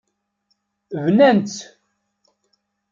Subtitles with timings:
[1.05, 1.59] Bnant-tt.